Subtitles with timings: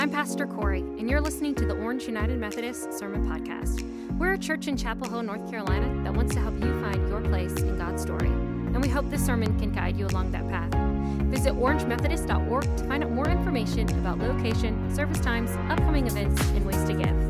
[0.00, 3.82] I'm Pastor Corey, and you're listening to the Orange United Methodist Sermon Podcast.
[4.16, 7.20] We're a church in Chapel Hill, North Carolina that wants to help you find your
[7.20, 8.28] place in God's story.
[8.28, 10.72] And we hope this sermon can guide you along that path.
[11.32, 16.84] Visit orangemethodist.org to find out more information about location, service times, upcoming events, and ways
[16.84, 17.27] to give.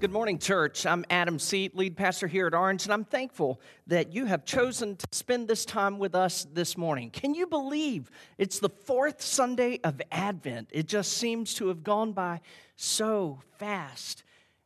[0.00, 0.86] Good morning, church.
[0.86, 4.94] I'm Adam Seat, lead pastor here at Orange, and I'm thankful that you have chosen
[4.94, 7.10] to spend this time with us this morning.
[7.10, 10.68] Can you believe it's the fourth Sunday of Advent?
[10.70, 12.42] It just seems to have gone by
[12.76, 14.22] so fast.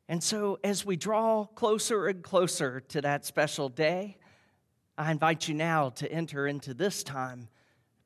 [0.07, 4.19] And so, as we draw closer and closer to that special day,
[4.99, 7.49] I invite you now to enter into this time,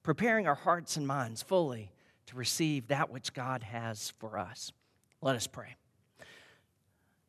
[0.05, 1.91] preparing our hearts and minds fully
[2.27, 4.71] to receive that which God has for us.
[5.21, 5.75] Let us pray.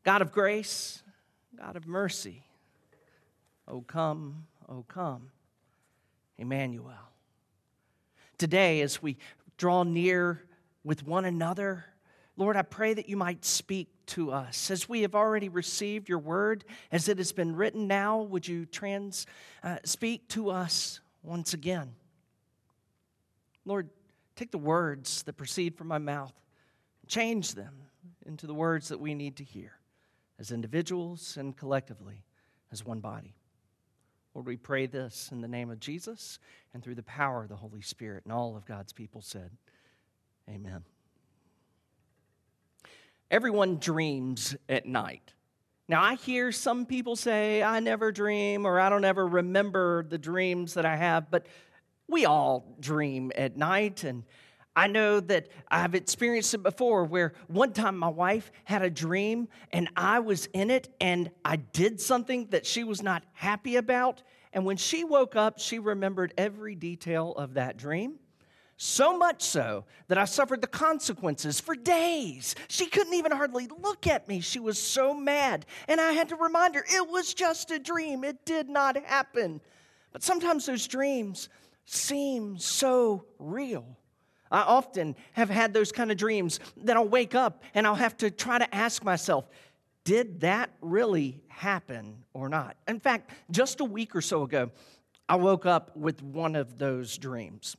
[0.07, 1.03] God of grace,
[1.59, 2.41] God of mercy,
[3.67, 5.31] oh come, oh come,
[6.37, 6.93] Emmanuel.
[8.37, 9.17] Today, as we
[9.57, 10.45] draw near
[10.85, 11.83] with one another,
[12.37, 14.71] Lord, I pray that you might speak to us.
[14.71, 18.65] As we have already received your word, as it has been written now, would you
[18.65, 19.25] trans,
[19.61, 21.93] uh, speak to us once again?
[23.65, 23.89] Lord,
[24.37, 26.31] take the words that proceed from my mouth,
[27.07, 27.73] change them
[28.25, 29.76] into the words that we need to hear
[30.39, 32.23] as individuals and collectively
[32.71, 33.35] as one body.
[34.33, 36.37] Lord, we pray this in the name of Jesus
[36.73, 38.23] and through the power of the Holy Spirit.
[38.23, 39.49] And all of God's people said,
[40.49, 40.83] Amen.
[43.29, 45.33] Everyone dreams at night.
[45.89, 50.17] Now, I hear some people say, I never dream or I don't ever remember the
[50.17, 51.45] dreams that I have, but
[52.07, 54.03] we all dream at night.
[54.03, 54.23] And
[54.77, 59.47] I know that I've experienced it before where one time my wife had a dream
[59.73, 64.21] and I was in it and I did something that she was not happy about.
[64.53, 68.19] And when she woke up, she remembered every detail of that dream.
[68.77, 72.53] So much so that I suffered the consequences for days.
[72.67, 74.41] She couldn't even hardly look at me.
[74.41, 75.65] She was so mad.
[75.87, 79.59] And I had to remind her it was just a dream, it did not happen.
[80.13, 81.49] But sometimes those dreams
[81.85, 83.96] seem so real.
[84.51, 88.17] I often have had those kind of dreams that I'll wake up and I'll have
[88.17, 89.47] to try to ask myself,
[90.03, 92.77] did that really happen or not?
[92.87, 94.71] In fact, just a week or so ago,
[95.27, 97.75] I woke up with one of those dreams.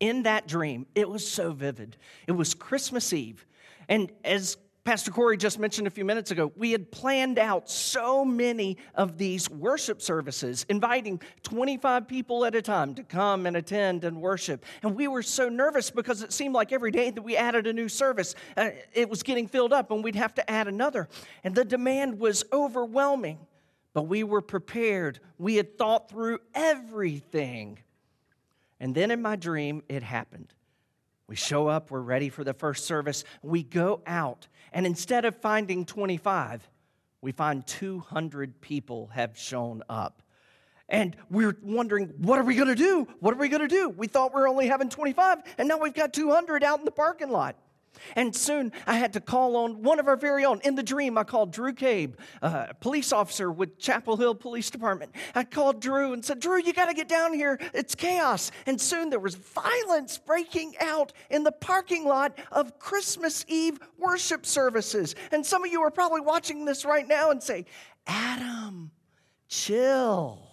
[0.00, 1.96] In that dream, it was so vivid.
[2.26, 3.46] It was Christmas Eve.
[3.88, 8.24] And as Pastor Corey just mentioned a few minutes ago, we had planned out so
[8.24, 14.04] many of these worship services, inviting 25 people at a time to come and attend
[14.04, 14.64] and worship.
[14.82, 17.74] And we were so nervous because it seemed like every day that we added a
[17.74, 21.08] new service, uh, it was getting filled up and we'd have to add another.
[21.44, 23.38] And the demand was overwhelming.
[23.92, 27.80] But we were prepared, we had thought through everything.
[28.78, 30.54] And then in my dream, it happened.
[31.30, 33.22] We show up, we're ready for the first service.
[33.40, 36.68] We go out, and instead of finding 25,
[37.20, 40.22] we find 200 people have shown up.
[40.88, 43.06] And we're wondering, what are we gonna do?
[43.20, 43.88] What are we gonna do?
[43.88, 46.90] We thought we were only having 25, and now we've got 200 out in the
[46.90, 47.56] parking lot.
[48.16, 50.60] And soon I had to call on one of our very own.
[50.64, 55.12] In the dream, I called Drew Cabe, a police officer with Chapel Hill Police Department.
[55.34, 57.58] I called Drew and said, Drew, you got to get down here.
[57.74, 58.50] It's chaos.
[58.66, 64.46] And soon there was violence breaking out in the parking lot of Christmas Eve worship
[64.46, 65.14] services.
[65.30, 67.66] And some of you are probably watching this right now and say,
[68.06, 68.90] Adam,
[69.48, 70.46] chill.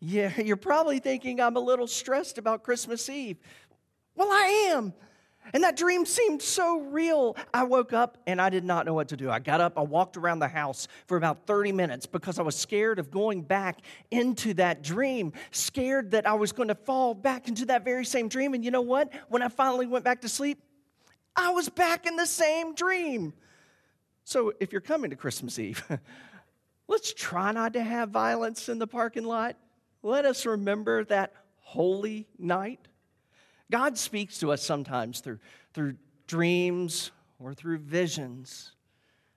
[0.00, 3.36] Yeah, you're probably thinking I'm a little stressed about Christmas Eve.
[4.16, 4.92] Well, I am.
[5.52, 7.36] And that dream seemed so real.
[7.52, 9.30] I woke up and I did not know what to do.
[9.30, 12.56] I got up, I walked around the house for about 30 minutes because I was
[12.56, 13.80] scared of going back
[14.10, 18.28] into that dream, scared that I was going to fall back into that very same
[18.28, 18.54] dream.
[18.54, 19.12] And you know what?
[19.28, 20.58] When I finally went back to sleep,
[21.36, 23.32] I was back in the same dream.
[24.24, 25.84] So if you're coming to Christmas Eve,
[26.88, 29.56] let's try not to have violence in the parking lot.
[30.02, 32.88] Let us remember that holy night.
[33.70, 35.38] God speaks to us sometimes through,
[35.74, 38.72] through dreams or through visions.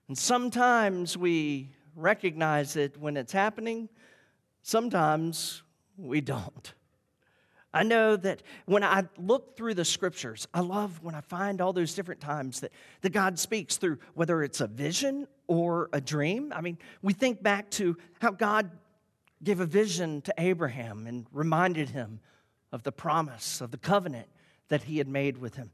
[0.08, 3.88] And sometimes we recognize it when it's happening,
[4.62, 5.62] sometimes
[5.96, 6.74] we don't.
[7.72, 11.74] I know that when I look through the scriptures, I love when I find all
[11.74, 16.54] those different times that, that God speaks through, whether it's a vision or a dream.
[16.56, 18.70] I mean, we think back to how God
[19.42, 22.20] gave a vision to Abraham and reminded him
[22.76, 24.28] of the promise, of the covenant
[24.68, 25.70] that he had made with him.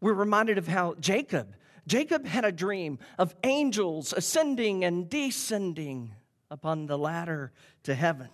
[0.00, 1.56] We're reminded of how Jacob,
[1.88, 6.14] Jacob had a dream of angels ascending and descending
[6.48, 7.50] upon the ladder
[7.82, 8.28] to heaven.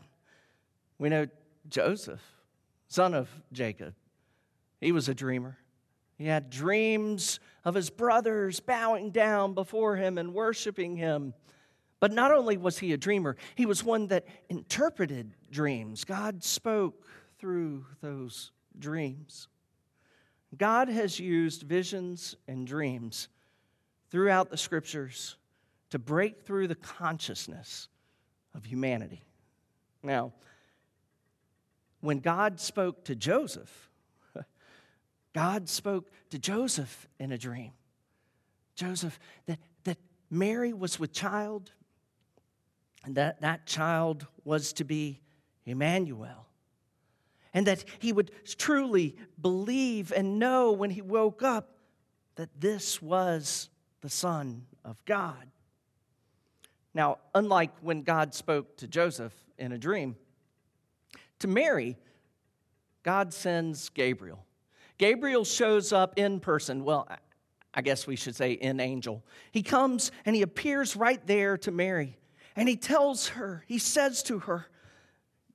[0.98, 1.26] We know
[1.70, 2.20] Joseph,
[2.86, 3.94] son of Jacob,
[4.78, 5.56] he was a dreamer.
[6.18, 11.32] He had dreams of his brothers bowing down before him and worshiping him.
[11.98, 16.04] But not only was he a dreamer, he was one that interpreted dreams.
[16.04, 17.06] God spoke
[17.38, 19.48] through those dreams.
[20.56, 23.28] God has used visions and dreams
[24.10, 25.36] throughout the scriptures
[25.90, 27.88] to break through the consciousness
[28.54, 29.22] of humanity.
[30.02, 30.32] Now,
[32.00, 33.90] when God spoke to Joseph,
[35.34, 37.72] God spoke to Joseph in a dream.
[38.74, 39.98] Joseph, that, that
[40.30, 41.72] Mary was with child,
[43.04, 45.20] and that that child was to be
[45.64, 46.46] Emmanuel.
[47.56, 51.78] And that he would truly believe and know when he woke up
[52.34, 53.70] that this was
[54.02, 55.48] the Son of God.
[56.92, 60.16] Now, unlike when God spoke to Joseph in a dream,
[61.38, 61.96] to Mary,
[63.02, 64.44] God sends Gabriel.
[64.98, 66.84] Gabriel shows up in person.
[66.84, 67.08] Well,
[67.72, 69.22] I guess we should say in angel.
[69.50, 72.18] He comes and he appears right there to Mary.
[72.54, 74.66] And he tells her, he says to her,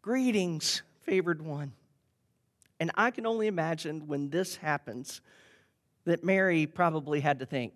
[0.01, 1.74] Greetings, favored one.
[2.81, 5.21] And I can only imagine when this happens
[6.05, 7.73] that Mary probably had to think,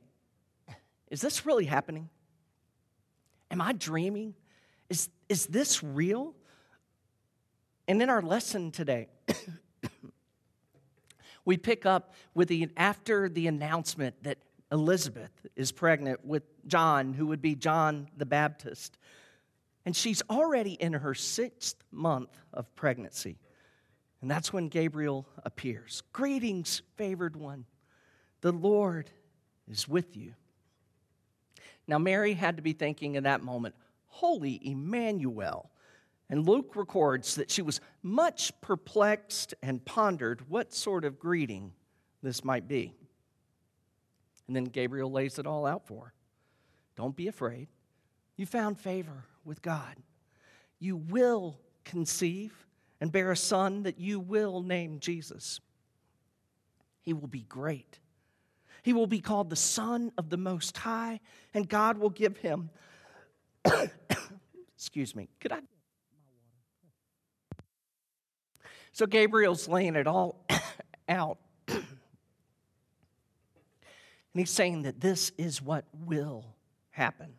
[1.11, 2.09] Is this really happening?
[3.51, 4.33] Am I dreaming?
[4.89, 6.33] Is, is this real?
[7.87, 9.09] And in our lesson today,
[11.45, 14.39] we pick up with the after the announcement that
[14.71, 18.97] Elizabeth is pregnant with John, who would be John the Baptist.
[19.85, 23.37] And she's already in her sixth month of pregnancy.
[24.21, 26.03] And that's when Gabriel appears.
[26.13, 27.65] Greetings, favored one.
[28.41, 29.09] The Lord
[29.67, 30.33] is with you.
[31.87, 33.75] Now, Mary had to be thinking in that moment,
[34.07, 35.69] Holy Emmanuel.
[36.29, 41.73] And Luke records that she was much perplexed and pondered what sort of greeting
[42.23, 42.93] this might be.
[44.47, 46.13] And then Gabriel lays it all out for her.
[46.95, 47.67] Don't be afraid.
[48.37, 49.95] You found favor with God.
[50.79, 52.65] You will conceive
[53.01, 55.59] and bear a son that you will name Jesus.
[57.01, 57.99] He will be great.
[58.83, 61.19] He will be called the Son of the Most High,
[61.53, 62.69] and God will give him.
[64.75, 65.27] Excuse me.
[65.39, 65.59] Could I?
[68.91, 70.45] So Gabriel's laying it all
[71.09, 71.37] out.
[71.67, 71.83] and
[74.33, 76.45] he's saying that this is what will
[76.91, 77.33] happen.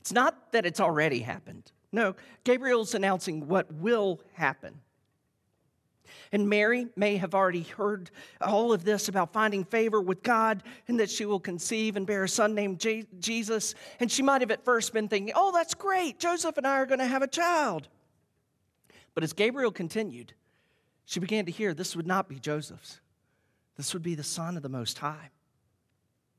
[0.00, 1.70] It's not that it's already happened.
[1.92, 2.14] No,
[2.44, 4.80] Gabriel's announcing what will happen.
[6.32, 11.00] And Mary may have already heard all of this about finding favor with God and
[11.00, 12.84] that she will conceive and bear a son named
[13.18, 13.74] Jesus.
[14.00, 16.18] And she might have at first been thinking, oh, that's great.
[16.18, 17.88] Joseph and I are going to have a child.
[19.14, 20.34] But as Gabriel continued,
[21.04, 23.00] she began to hear this would not be Joseph's,
[23.76, 25.30] this would be the Son of the Most High.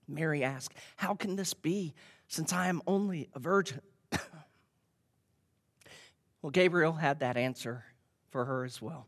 [0.07, 1.93] Mary asked, How can this be
[2.27, 3.81] since I am only a virgin?
[6.41, 7.83] Well, Gabriel had that answer
[8.29, 9.07] for her as well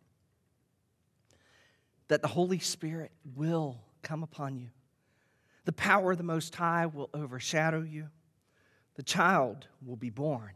[2.12, 4.68] that the Holy Spirit will come upon you.
[5.64, 8.10] The power of the Most High will overshadow you.
[8.96, 10.52] The child will be born,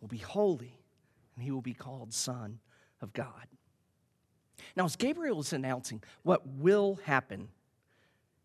[0.00, 0.80] will be holy,
[1.36, 2.58] and he will be called Son
[3.00, 3.46] of God.
[4.74, 7.50] Now, as Gabriel is announcing what will happen,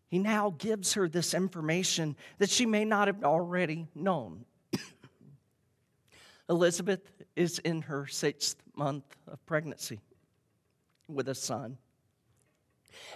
[0.06, 4.44] he now gives her this information that she may not have already known.
[6.48, 10.00] Elizabeth is in her sixth month of pregnancy
[11.08, 11.78] with a son.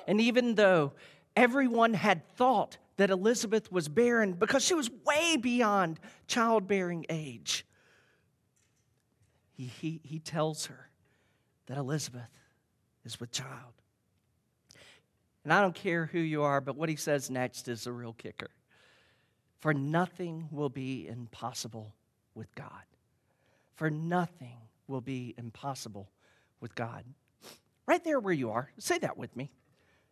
[0.06, 0.92] And even though
[1.36, 7.64] everyone had thought that Elizabeth was barren because she was way beyond childbearing age,
[9.56, 10.90] he, he, he tells her
[11.66, 12.30] that Elizabeth
[13.04, 13.72] is with child.
[15.44, 18.12] And I don't care who you are, but what he says next is a real
[18.12, 18.50] kicker.
[19.60, 21.94] For nothing will be impossible
[22.34, 22.84] with God.
[23.80, 24.58] For nothing
[24.88, 26.10] will be impossible
[26.60, 27.02] with God.
[27.86, 29.50] Right there where you are, say that with me.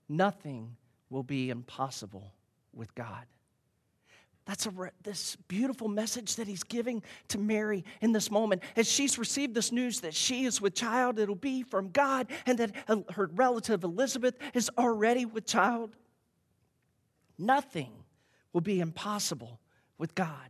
[0.08, 0.74] Nothing
[1.10, 2.32] will be impossible
[2.72, 3.26] with God.
[4.46, 4.72] That's a,
[5.02, 8.62] this beautiful message that he's giving to Mary in this moment.
[8.74, 12.56] As she's received this news that she is with child, it'll be from God, and
[12.56, 15.94] that her relative Elizabeth is already with child.
[17.36, 17.92] Nothing
[18.54, 19.60] will be impossible
[19.98, 20.48] with God.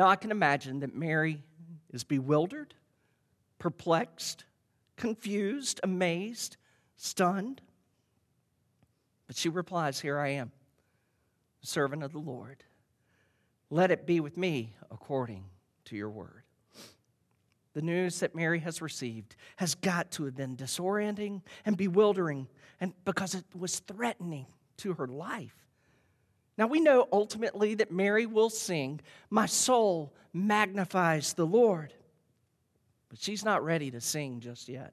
[0.00, 1.42] Now, I can imagine that Mary
[1.90, 2.72] is bewildered,
[3.58, 4.46] perplexed,
[4.96, 6.56] confused, amazed,
[6.96, 7.60] stunned.
[9.26, 10.52] But she replies, Here I am
[11.60, 12.64] servant of the Lord.
[13.68, 15.44] let it be with me according
[15.84, 16.44] to your word.
[17.74, 22.48] The news that Mary has received has got to have been disorienting and bewildering,
[22.80, 24.46] and because it was threatening
[24.78, 25.59] to her life.
[26.60, 29.00] Now we know ultimately that Mary will sing,
[29.30, 31.94] My soul magnifies the Lord.
[33.08, 34.92] But she's not ready to sing just yet.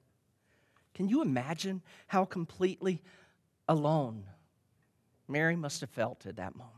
[0.93, 3.03] Can you imagine how completely
[3.67, 4.23] alone
[5.27, 6.73] Mary must have felt at that moment?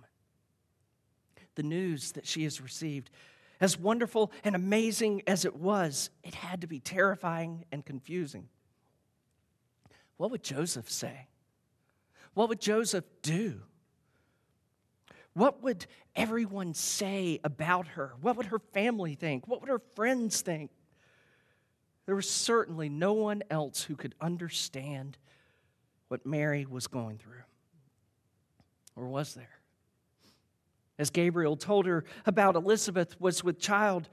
[1.53, 3.11] The news that she has received,
[3.61, 8.49] as wonderful and amazing as it was, it had to be terrifying and confusing.
[10.17, 11.27] What would Joseph say?
[12.33, 13.61] What would Joseph do?
[15.33, 18.13] What would everyone say about her?
[18.21, 19.47] What would her family think?
[19.47, 20.71] What would her friends think?
[22.05, 25.17] There was certainly no one else who could understand
[26.07, 27.43] what Mary was going through.
[28.95, 29.59] Or was there?
[30.97, 34.09] As Gabriel told her about Elizabeth was with child,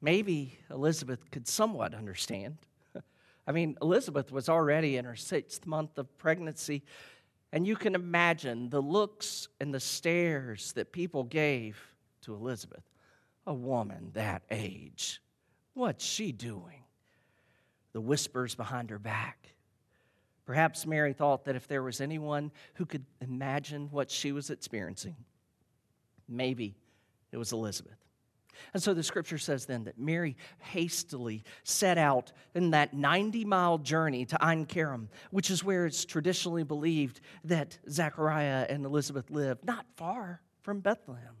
[0.00, 2.56] maybe Elizabeth could somewhat understand.
[3.46, 6.84] I mean, Elizabeth was already in her sixth month of pregnancy,
[7.52, 11.78] and you can imagine the looks and the stares that people gave
[12.22, 12.84] to Elizabeth,
[13.46, 15.20] a woman that age.
[15.74, 16.84] What's she doing?
[17.92, 19.48] The whispers behind her back.
[20.46, 25.16] Perhaps Mary thought that if there was anyone who could imagine what she was experiencing,
[26.28, 26.74] maybe
[27.30, 27.98] it was Elizabeth.
[28.74, 33.78] And so the scripture says then that Mary hastily set out in that 90 mile
[33.78, 39.64] journey to Ein Kerem, which is where it's traditionally believed that Zechariah and Elizabeth lived,
[39.64, 41.36] not far from Bethlehem.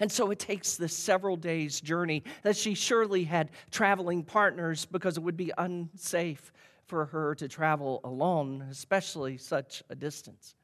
[0.00, 5.16] And so it takes this several days' journey that she surely had traveling partners because
[5.16, 6.52] it would be unsafe
[6.86, 10.54] for her to travel alone, especially such a distance.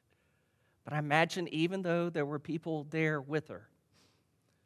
[0.84, 3.68] But I imagine even though there were people there with her,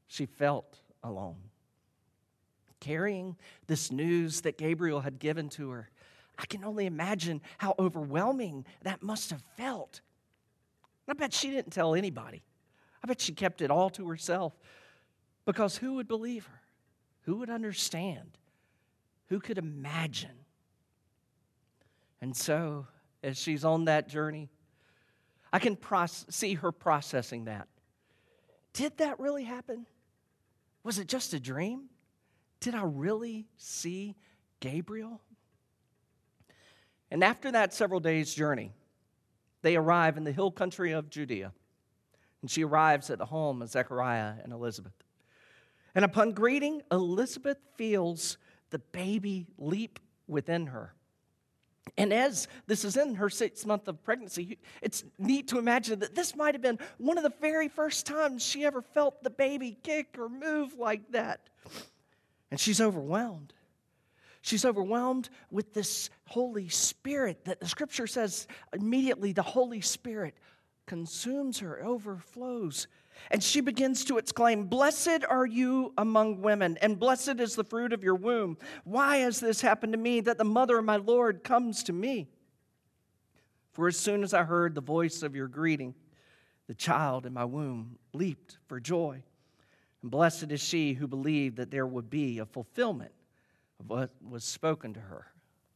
[0.08, 1.36] she felt alone.
[2.80, 3.36] Carrying
[3.66, 5.90] this news that Gabriel had given to her,
[6.38, 10.00] I can only imagine how overwhelming that must have felt.
[11.08, 12.42] I bet she didn't tell anybody.
[13.02, 14.52] I bet she kept it all to herself
[15.44, 16.60] because who would believe her?
[17.22, 18.38] Who would understand?
[19.28, 20.44] Who could imagine?
[22.20, 22.86] And so,
[23.22, 24.48] as she's on that journey,
[25.52, 25.76] I can
[26.30, 27.68] see her processing that.
[28.72, 29.86] Did that really happen?
[30.88, 31.90] Was it just a dream?
[32.60, 34.16] Did I really see
[34.60, 35.20] Gabriel?
[37.10, 38.72] And after that several days' journey,
[39.60, 41.52] they arrive in the hill country of Judea.
[42.40, 44.94] And she arrives at the home of Zechariah and Elizabeth.
[45.94, 48.38] And upon greeting, Elizabeth feels
[48.70, 50.94] the baby leap within her.
[51.96, 56.14] And as this is in her sixth month of pregnancy, it's neat to imagine that
[56.14, 59.78] this might have been one of the very first times she ever felt the baby
[59.82, 61.48] kick or move like that.
[62.50, 63.52] And she's overwhelmed.
[64.40, 70.34] She's overwhelmed with this Holy Spirit that the scripture says immediately the Holy Spirit
[70.86, 72.86] consumes her, overflows.
[73.30, 77.92] And she begins to exclaim, Blessed are you among women, and blessed is the fruit
[77.92, 78.56] of your womb.
[78.84, 82.28] Why has this happened to me that the mother of my Lord comes to me?
[83.72, 85.94] For as soon as I heard the voice of your greeting,
[86.66, 89.22] the child in my womb leaped for joy.
[90.02, 93.12] And blessed is she who believed that there would be a fulfillment
[93.80, 95.26] of what was spoken to her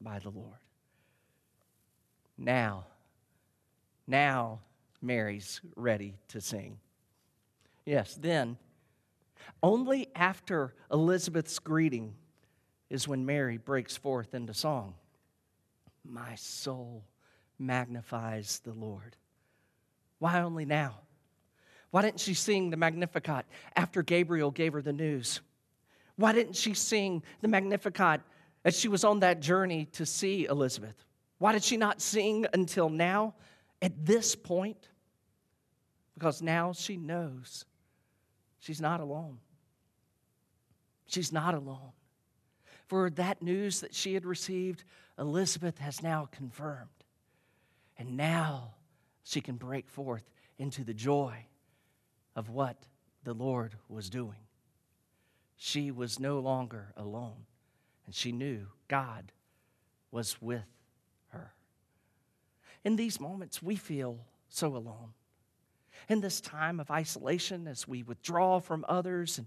[0.00, 0.58] by the Lord.
[2.36, 2.86] Now,
[4.06, 4.60] now
[5.00, 6.78] Mary's ready to sing.
[7.84, 8.56] Yes, then,
[9.62, 12.14] only after Elizabeth's greeting
[12.90, 14.94] is when Mary breaks forth into song.
[16.04, 17.04] My soul
[17.58, 19.16] magnifies the Lord.
[20.18, 20.98] Why only now?
[21.90, 23.44] Why didn't she sing the Magnificat
[23.76, 25.40] after Gabriel gave her the news?
[26.16, 28.20] Why didn't she sing the Magnificat
[28.64, 31.04] as she was on that journey to see Elizabeth?
[31.38, 33.34] Why did she not sing until now,
[33.80, 34.88] at this point?
[36.14, 37.64] Because now she knows
[38.62, 39.38] she's not alone.
[41.06, 41.92] She's not alone.
[42.86, 44.84] For that news that she had received,
[45.18, 46.88] Elizabeth has now confirmed.
[47.98, 48.74] And now
[49.24, 51.46] she can break forth into the joy
[52.34, 52.76] of what
[53.24, 54.46] the Lord was doing.
[55.56, 57.46] She was no longer alone,
[58.06, 59.32] and she knew God
[60.10, 60.66] was with
[61.28, 61.52] her.
[62.84, 65.14] In these moments, we feel so alone
[66.08, 69.46] in this time of isolation as we withdraw from others and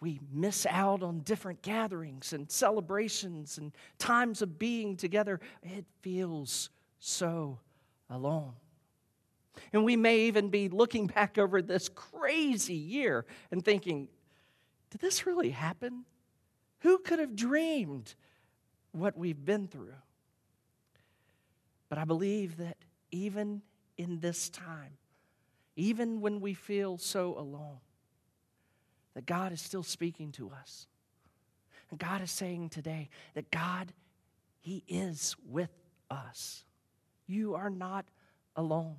[0.00, 6.70] we miss out on different gatherings and celebrations and times of being together, it feels
[6.98, 7.58] so
[8.10, 8.52] alone.
[9.72, 14.08] And we may even be looking back over this crazy year and thinking,
[14.90, 16.04] did this really happen?
[16.80, 18.14] Who could have dreamed
[18.92, 19.94] what we've been through?
[21.88, 22.76] But I believe that
[23.10, 23.62] even
[23.96, 24.98] in this time,
[25.76, 27.78] even when we feel so alone,
[29.14, 30.86] that God is still speaking to us.
[31.90, 33.92] And God is saying today that God,
[34.60, 35.70] He is with
[36.10, 36.64] us.
[37.26, 38.06] You are not
[38.56, 38.96] alone.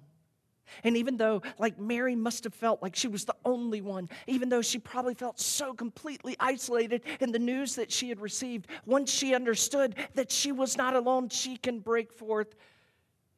[0.84, 4.50] And even though, like Mary must have felt like she was the only one, even
[4.50, 9.12] though she probably felt so completely isolated in the news that she had received, once
[9.12, 12.53] she understood that she was not alone, she can break forth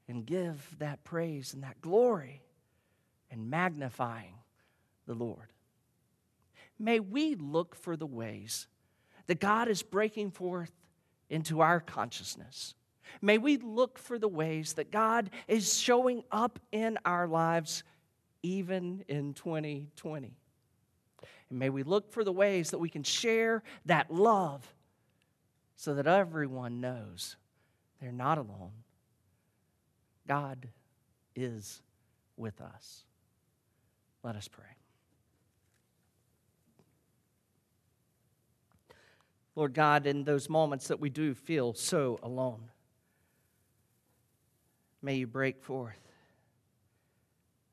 [0.07, 2.41] and give that praise and that glory
[3.31, 4.35] and magnifying
[5.05, 5.51] the Lord.
[6.77, 8.67] May we look for the ways
[9.27, 10.71] that God is breaking forth
[11.29, 12.73] into our consciousness
[13.21, 17.83] May we look for the ways that God is showing up in our lives
[18.41, 20.37] even in 2020.
[21.49, 24.73] And may we look for the ways that we can share that love
[25.75, 27.35] so that everyone knows
[27.99, 28.71] they're not alone.
[30.27, 30.69] God
[31.35, 31.81] is
[32.37, 33.03] with us.
[34.23, 34.65] Let us pray.
[39.55, 42.69] Lord God, in those moments that we do feel so alone,
[45.01, 45.99] May you break forth.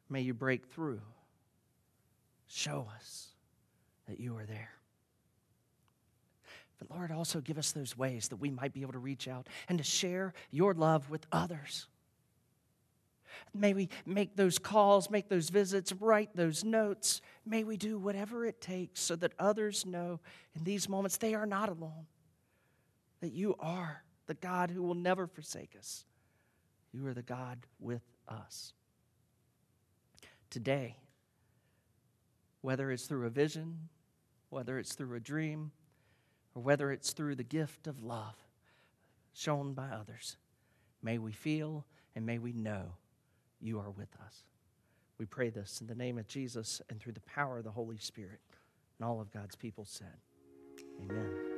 [0.08, 1.00] May you break through.
[2.46, 3.28] Show us
[4.08, 4.70] that you are there.
[6.78, 9.48] But Lord, also give us those ways that we might be able to reach out
[9.68, 11.88] and to share your love with others.
[13.54, 17.21] May we make those calls, make those visits, write those notes.
[17.45, 20.21] May we do whatever it takes so that others know
[20.54, 22.06] in these moments they are not alone,
[23.21, 26.04] that you are the God who will never forsake us.
[26.92, 28.73] You are the God with us.
[30.50, 30.97] Today,
[32.62, 33.88] whether it's through a vision,
[34.50, 35.72] whether it's through a dream,
[36.55, 38.35] or whether it's through the gift of love
[39.35, 40.37] shown by others,
[41.03, 42.94] may we feel and may we know
[43.61, 44.42] you are with us.
[45.19, 47.99] We pray this in the name of Jesus and through the power of the Holy
[47.99, 48.40] Spirit.
[48.99, 50.14] And all of God's people said,
[51.03, 51.57] Amen.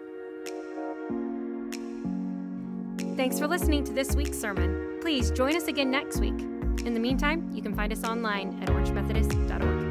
[3.16, 4.98] Thanks for listening to this week's sermon.
[5.00, 6.40] Please join us again next week.
[6.86, 9.87] In the meantime, you can find us online at orangemethodist.org.